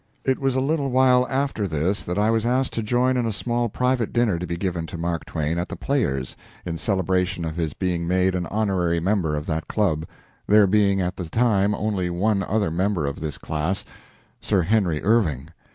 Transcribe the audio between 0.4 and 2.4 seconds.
a little while after this that I